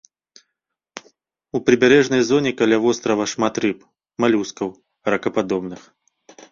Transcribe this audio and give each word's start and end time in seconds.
У 1.59 1.61
прыбярэжнай 1.67 2.21
зоне 2.31 2.51
каля 2.63 2.77
вострава 2.87 3.23
шмат 3.35 3.55
рыб, 3.67 3.79
малюскаў, 4.27 4.69
ракападобных. 5.15 5.81